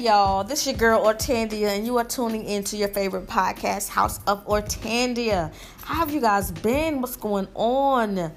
[0.00, 4.20] Y'all, this is your girl Ortandia, and you are tuning into your favorite podcast, House
[4.26, 5.50] of Ortandia.
[5.84, 7.00] How have you guys been?
[7.00, 8.30] What's going on?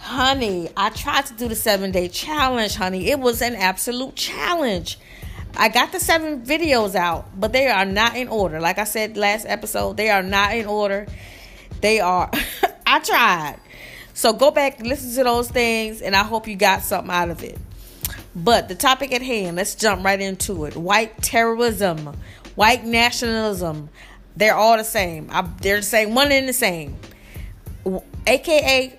[0.00, 3.10] Honey, I tried to do the seven day challenge, honey.
[3.10, 4.98] It was an absolute challenge.
[5.58, 8.58] I got the seven videos out, but they are not in order.
[8.58, 11.06] Like I said last episode, they are not in order.
[11.82, 12.30] They are,
[12.86, 13.58] I tried.
[14.14, 17.42] So go back, listen to those things, and I hope you got something out of
[17.42, 17.58] it.
[18.36, 20.76] But the topic at hand, let's jump right into it.
[20.76, 22.14] White terrorism,
[22.54, 23.88] white nationalism,
[24.36, 25.28] they're all the same.
[25.30, 26.98] I, they're the same, one and the same.
[28.26, 28.98] AKA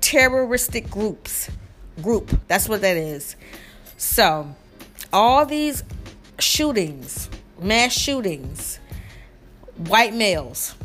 [0.00, 1.50] terroristic groups.
[2.00, 2.30] Group.
[2.46, 3.34] That's what that is.
[3.96, 4.54] So,
[5.12, 5.82] all these
[6.38, 7.28] shootings,
[7.60, 8.78] mass shootings,
[9.76, 10.76] white males.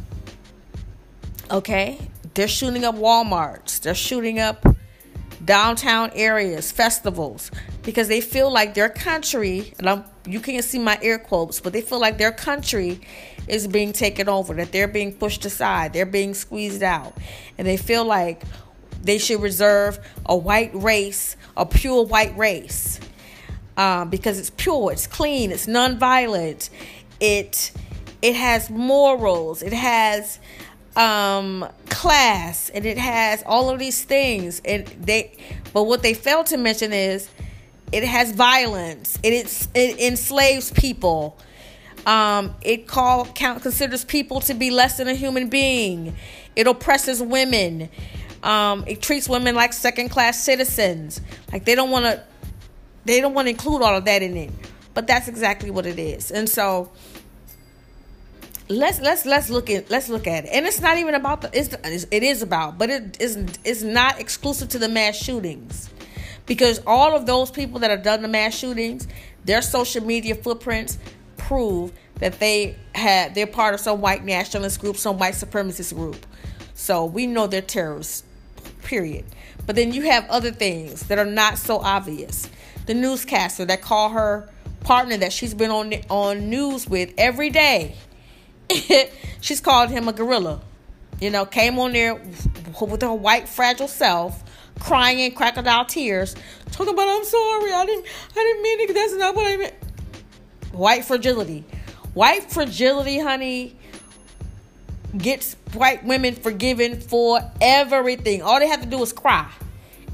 [1.52, 2.00] Okay?
[2.34, 3.80] They're shooting up Walmarts.
[3.80, 4.66] They're shooting up
[5.44, 7.52] downtown areas, festivals,
[7.84, 11.74] because they feel like their country, and I'm, you can't see my air quotes, but
[11.74, 13.02] they feel like their country
[13.48, 17.16] is being taken over, that they're being pushed aside, they're being squeezed out,
[17.58, 18.44] and they feel like
[19.02, 23.00] they should reserve a white race, a pure white race,
[23.78, 26.70] um, because it's pure, it's clean, it's nonviolent,
[27.20, 27.72] it
[28.22, 30.40] it has morals, it has
[30.96, 34.62] um, class and it has all of these things.
[34.66, 35.38] And they
[35.74, 37.30] but what they fail to mention is
[37.92, 39.18] it has violence.
[39.24, 41.38] It, it's, it enslaves people.
[42.06, 46.16] Um, it call count considers people to be less than a human being.
[46.56, 47.90] It oppresses women.
[48.42, 51.22] Um, it treats women like second class citizens.
[51.52, 52.24] Like they don't want to
[53.06, 54.52] they don't want to include all of that in it.
[54.94, 56.32] But that's exactly what it is.
[56.32, 56.92] And so
[58.70, 60.50] let's let's let's look at let's look at it.
[60.54, 64.20] And it's not even about the it's, it is about but it isn't it's not
[64.20, 65.90] exclusive to the mass shootings.
[66.46, 69.08] Because all of those people that have done the mass shootings
[69.46, 70.98] their social media footprints
[71.38, 76.26] prove that they had they're part of some white nationalist group some white supremacist group.
[76.76, 78.24] So we know they're terrorists
[78.84, 79.26] period.
[79.66, 82.50] But then you have other things that are not so obvious.
[82.86, 84.50] The newscaster that call her
[84.82, 87.96] partner that she's been on on news with every day
[89.42, 90.62] she's called him a gorilla.
[91.20, 94.44] You know, came on there with her white fragile self,
[94.80, 96.36] crying crocodile tears,
[96.72, 99.74] talking about I'm sorry, I didn't I didn't mean it, that's not what I meant.
[100.72, 101.66] White fragility.
[102.14, 103.76] White fragility, honey,
[105.18, 108.42] gets white women forgiven for everything.
[108.42, 109.50] All they have to do is cry.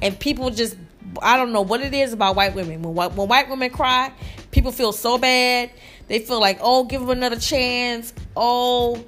[0.01, 0.75] And people just
[1.21, 2.81] I don't know what it is about white women.
[2.81, 4.11] When white, when white women cry,
[4.51, 5.71] people feel so bad.
[6.07, 8.13] They feel like, oh, give them another chance.
[8.35, 9.03] Oh,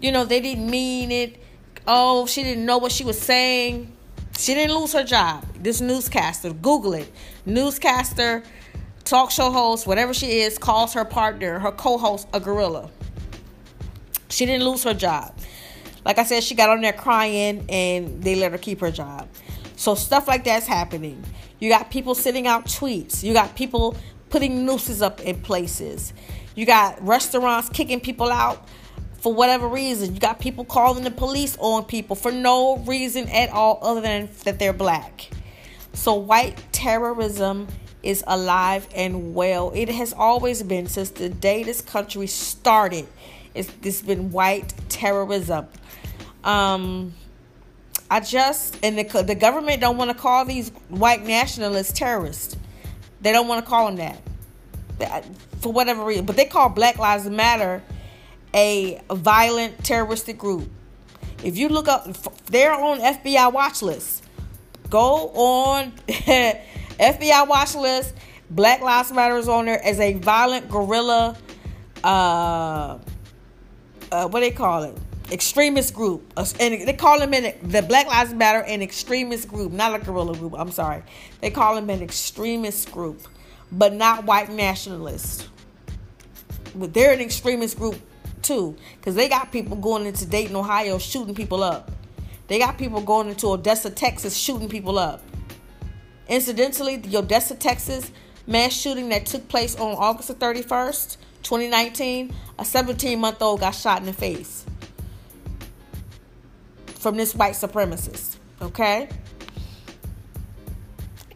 [0.00, 1.42] you know, they didn't mean it.
[1.86, 3.92] Oh, she didn't know what she was saying.
[4.38, 5.44] She didn't lose her job.
[5.60, 7.10] This newscaster, Google it.
[7.46, 8.42] Newscaster,
[9.04, 12.90] talk show host, whatever she is, calls her partner, her co host, a gorilla.
[14.28, 15.34] She didn't lose her job.
[16.04, 19.28] Like I said, she got on there crying and they let her keep her job.
[19.76, 21.22] So stuff like that's happening.
[21.60, 23.22] You got people sending out tweets.
[23.22, 23.96] You got people
[24.30, 26.12] putting nooses up in places.
[26.54, 28.68] You got restaurants kicking people out
[29.18, 30.14] for whatever reason.
[30.14, 34.28] You got people calling the police on people for no reason at all other than
[34.44, 35.30] that they're black.
[35.94, 37.68] So white terrorism
[38.02, 39.70] is alive and well.
[39.74, 43.06] It has always been since the day this country started.
[43.54, 45.68] It's this been white terrorism.
[46.42, 47.14] Um
[48.10, 52.56] I just and the the government don't want to call these white nationalists terrorists.
[53.20, 53.96] They don't want to call them
[54.98, 55.24] that
[55.62, 56.26] for whatever reason.
[56.26, 57.82] But they call Black Lives Matter
[58.54, 60.68] a violent terroristic group.
[61.42, 62.06] If you look up,
[62.46, 64.24] they're on FBI watch list.
[64.90, 68.14] Go on FBI watch list.
[68.50, 71.36] Black Lives Matter is on there as a violent guerrilla.
[72.04, 72.98] Uh,
[74.10, 74.96] uh, what they call it?
[75.30, 79.94] Extremist group, and they call them in the Black Lives Matter an extremist group, not
[79.94, 80.52] a guerrilla group.
[80.54, 81.02] I'm sorry,
[81.40, 83.26] they call them an extremist group
[83.72, 85.48] but not white nationalists.
[86.74, 87.96] But they're an extremist group
[88.42, 91.90] too, because they got people going into Dayton, Ohio, shooting people up.
[92.48, 95.22] They got people going into Odessa, Texas, shooting people up.
[96.28, 98.10] Incidentally, the Odessa, Texas
[98.46, 103.74] mass shooting that took place on August the 31st, 2019, a 17 month old got
[103.74, 104.64] shot in the face
[106.86, 108.36] from this white supremacist.
[108.60, 109.08] Okay?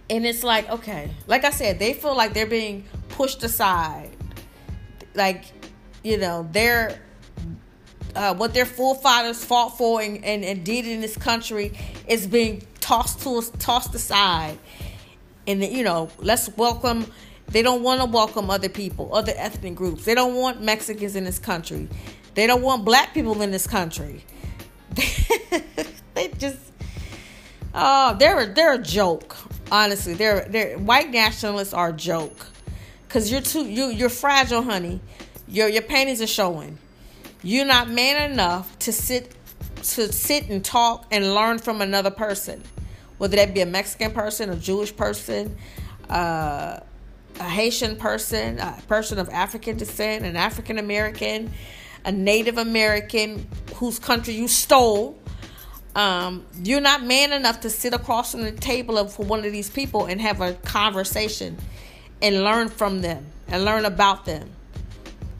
[0.09, 4.11] And it's like, okay, like I said, they feel like they're being pushed aside.
[5.15, 5.45] Like,
[6.05, 7.01] you know, they're
[8.15, 11.73] uh, what their forefathers fought for and, and, and, did in this country
[12.09, 14.59] is being tossed to tossed aside.
[15.47, 17.07] And you know, let's welcome
[17.49, 20.05] They don't want to welcome other people, other ethnic groups.
[20.05, 21.89] They don't want Mexicans in this country.
[22.35, 24.25] They don't want black people in this country.
[26.15, 26.59] they just
[27.75, 29.37] oh, they're they're a joke.
[29.71, 32.47] Honestly, they're they're white nationalists are a joke.
[33.09, 35.01] Cause you're too you you're fragile, honey.
[35.49, 36.79] Your your panties are showing.
[37.43, 39.33] You're not man enough to sit
[39.83, 42.63] to sit and talk and learn from another person,
[43.19, 45.57] whether that be a Mexican person, a Jewish person,
[46.11, 46.81] uh,
[47.39, 51.53] a Haitian person, a person of African descent, an African American,
[52.05, 55.19] a Native American whose country you stole.
[55.97, 59.71] Um, you're not man enough to sit across from the table of one of these
[59.71, 61.57] people and have a conversation
[62.21, 64.51] and learn from them and learn about them.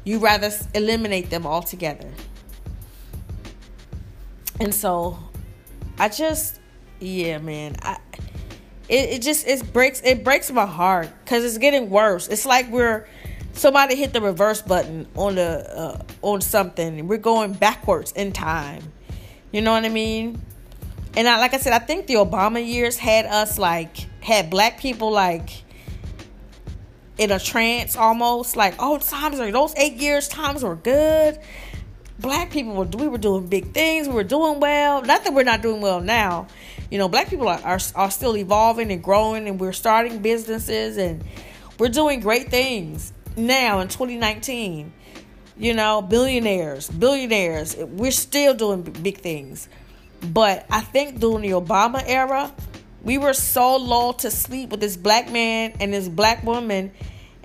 [0.05, 2.09] You rather eliminate them altogether.
[4.59, 5.19] And so
[5.99, 6.59] I just
[7.01, 7.77] yeah, man.
[7.83, 7.99] I
[8.89, 12.29] it, it just it breaks it breaks my heart cuz it's getting worse.
[12.29, 13.07] It's like we're
[13.53, 17.07] somebody hit the reverse button on the uh, on something.
[17.09, 18.93] We're going backwards in time.
[19.53, 20.43] You know what I mean?
[21.17, 24.79] And I, like I said, I think the Obama years had us like had black
[24.79, 25.65] people like
[27.17, 31.39] in a trance almost like oh times are those eight years times were good.
[32.19, 35.01] Black people were we were doing big things we were doing well.
[35.03, 36.49] Not that we're not doing well now.
[36.91, 40.99] You know black people are, are, are still evolving and growing and we're starting businesses
[40.99, 41.25] and
[41.79, 44.93] we're doing great things now in 2019
[45.59, 49.69] you know billionaires billionaires we're still doing big things
[50.33, 52.53] but i think during the obama era
[53.03, 56.91] we were so lulled to sleep with this black man and this black woman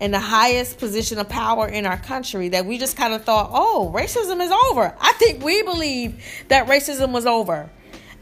[0.01, 3.51] in the highest position of power in our country that we just kind of thought,
[3.53, 4.95] oh, racism is over.
[4.99, 7.69] I think we believe that racism was over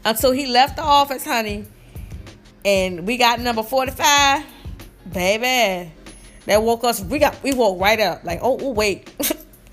[0.04, 1.64] until he left the office, honey.
[2.66, 4.44] And we got number 45.
[5.10, 5.90] Baby.
[6.44, 7.02] That woke us.
[7.02, 8.24] We got we woke right up.
[8.24, 9.10] Like, oh, oh wait.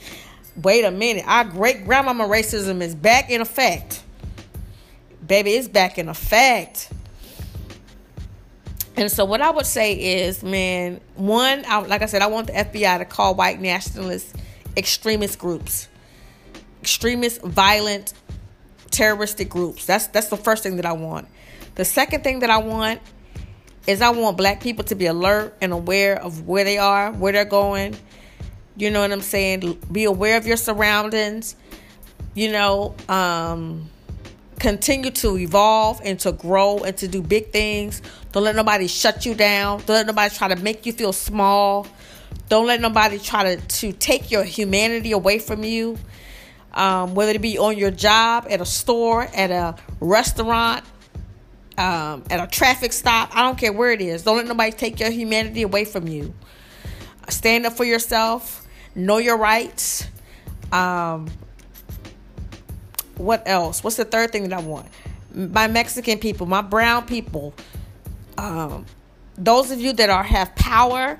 [0.63, 1.25] wait a minute.
[1.27, 4.03] Our great grandmama racism is back in effect.
[5.27, 6.89] Baby, it's back in effect.
[8.95, 12.47] And so, what I would say is, man, one, I, like I said, I want
[12.47, 14.35] the FBI to call white nationalist
[14.75, 15.88] extremist groups,
[16.81, 18.13] extremist, violent,
[18.89, 19.85] terroristic groups.
[19.85, 21.27] That's that's the first thing that I want.
[21.75, 23.01] The second thing that I want
[23.85, 27.31] is I want black people to be alert and aware of where they are, where
[27.31, 27.95] they're going.
[28.75, 29.80] You know what I'm saying?
[29.91, 31.56] Be aware of your surroundings.
[32.33, 33.89] You know, um,
[34.59, 38.01] continue to evolve and to grow and to do big things.
[38.31, 39.80] Don't let nobody shut you down.
[39.80, 41.88] Don't let nobody try to make you feel small.
[42.50, 45.98] Don't let nobody try to, to take your humanity away from you.
[46.74, 50.83] Um, whether it be on your job, at a store, at a restaurant,
[51.77, 53.36] um, at a traffic stop.
[53.36, 54.24] I don't care where it is.
[54.24, 56.33] Don't let nobody take your humanity away from you.
[57.30, 58.65] Stand up for yourself.
[58.95, 60.07] Know your rights.
[60.71, 61.30] Um,
[63.17, 63.83] what else?
[63.83, 64.87] What's the third thing that I want?
[65.33, 67.53] My Mexican people, my brown people,
[68.37, 68.85] um,
[69.37, 71.19] those of you that are have power,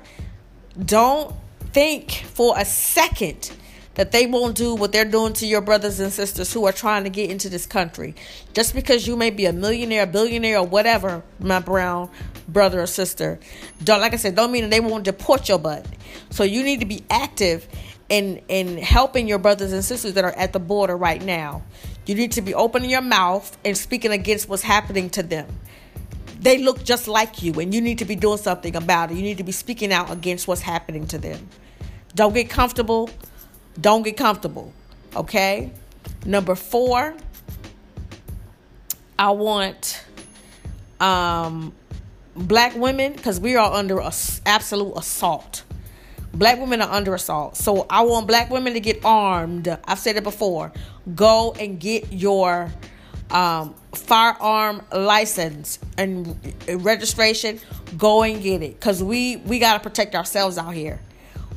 [0.84, 1.34] don't
[1.72, 3.52] think for a second
[3.98, 7.02] that they won't do what they're doing to your brothers and sisters who are trying
[7.02, 8.14] to get into this country.
[8.54, 12.08] Just because you may be a millionaire, a billionaire, or whatever, my brown
[12.46, 13.40] brother or sister,
[13.82, 15.84] don't like I said, don't mean that they won't deport your butt.
[16.30, 17.66] So you need to be active
[18.08, 21.64] in in helping your brothers and sisters that are at the border right now.
[22.08, 25.46] You need to be opening your mouth and speaking against what's happening to them.
[26.40, 29.16] They look just like you, and you need to be doing something about it.
[29.18, 31.46] You need to be speaking out against what's happening to them.
[32.14, 33.10] Don't get comfortable.
[33.78, 34.72] Don't get comfortable.
[35.14, 35.70] Okay?
[36.24, 37.14] Number four,
[39.18, 40.02] I want
[41.00, 41.74] um,
[42.34, 44.12] black women because we are under a,
[44.46, 45.62] absolute assault.
[46.32, 47.56] Black women are under assault.
[47.56, 49.68] So I want black women to get armed.
[49.84, 50.72] I've said it before.
[51.14, 52.70] Go and get your
[53.30, 56.36] um, firearm license and
[56.68, 57.60] registration.
[57.96, 58.78] Go and get it.
[58.78, 61.00] Because we, we got to protect ourselves out here.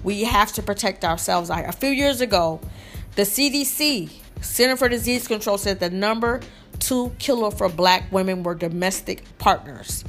[0.03, 1.67] We have to protect ourselves out here.
[1.67, 2.59] A few years ago,
[3.15, 4.09] the CDC,
[4.41, 6.41] Center for Disease Control, said the number
[6.79, 10.03] two killer for black women were domestic partners.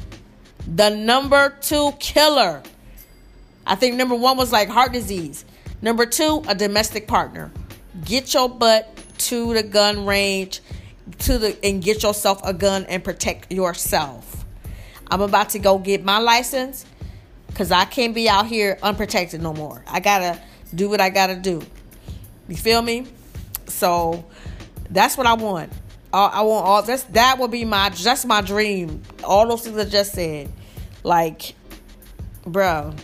[0.66, 2.62] The number two killer
[3.66, 5.44] I think number one was like heart disease.
[5.80, 7.50] Number two, a domestic partner.
[8.04, 8.91] Get your butt
[9.29, 10.61] to the gun range
[11.21, 14.45] to the and get yourself a gun and protect yourself.
[15.11, 16.87] I'm about to go get my license
[17.49, 19.85] because I can't be out here unprotected no more.
[19.87, 20.41] I gotta
[20.75, 21.62] do what I gotta do.
[22.49, 23.07] You feel me?
[23.67, 24.25] So
[24.91, 25.73] that's what I want.
[26.14, 29.02] I want all that's that would be my just my dream.
[29.25, 30.52] All those things I just said,
[31.02, 31.55] like,
[32.45, 32.95] bro,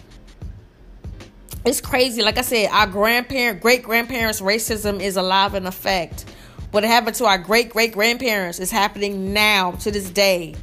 [1.64, 2.22] it's crazy.
[2.22, 6.24] Like I said, our grandparent, great grandparents' racism is alive in effect.
[6.70, 10.54] What happened to our great great grandparents is happening now to this day.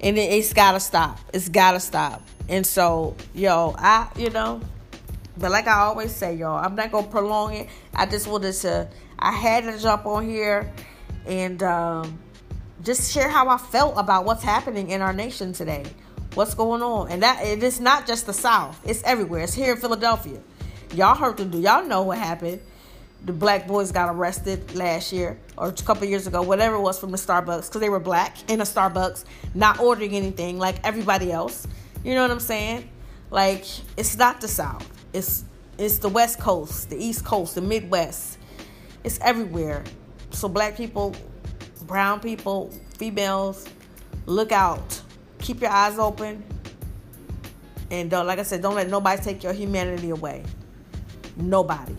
[0.00, 1.18] And it, it's gotta stop.
[1.32, 2.22] It's gotta stop.
[2.48, 4.60] And so, yo, I, you know,
[5.36, 7.68] but like I always say, y'all, I'm not gonna prolong it.
[7.94, 10.72] I just wanted to, I had to jump on here
[11.26, 12.18] and um,
[12.82, 15.84] just share how I felt about what's happening in our nation today
[16.36, 17.10] what's going on.
[17.10, 19.42] And that it is not just the South; it's everywhere.
[19.42, 20.40] It's here in Philadelphia.
[20.94, 21.58] Y'all heard the do.
[21.58, 22.60] Y'all know what happened.
[23.24, 27.00] The black boys got arrested last year or a couple years ago, whatever it was,
[27.00, 29.24] from the Starbucks because they were black in a Starbucks,
[29.54, 31.66] not ordering anything like everybody else.
[32.04, 32.88] You know what I'm saying?
[33.30, 33.64] Like
[33.96, 34.86] it's not the South.
[35.12, 35.44] It's
[35.78, 38.38] it's the West Coast, the East Coast, the Midwest.
[39.02, 39.84] It's everywhere.
[40.30, 41.14] So black people,
[41.86, 43.66] brown people, females,
[44.26, 45.00] look out
[45.38, 46.42] keep your eyes open.
[47.90, 50.44] And don't like i said don't let nobody take your humanity away.
[51.36, 51.96] Nobody.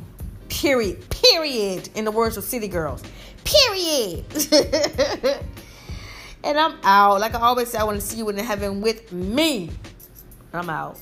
[0.50, 1.10] Period.
[1.10, 1.90] Period.
[1.96, 3.04] In the words of city girls.
[3.44, 4.26] Period.
[6.44, 7.20] And i'm out.
[7.20, 9.70] Like i always say i want to see you in heaven with me.
[10.54, 10.98] I'm out